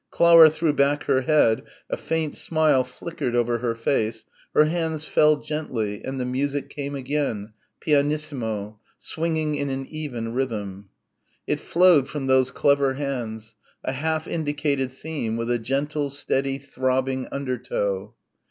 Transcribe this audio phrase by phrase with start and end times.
[0.09, 5.35] Clara threw back her head, a faint smile flickered over her face, her hands fell
[5.35, 10.89] gently and the music came again, pianissimo, swinging in an even rhythm.
[11.45, 13.53] It flowed from those clever hands,
[13.83, 18.15] a half indicated theme with a gentle, steady, throbbing undertow.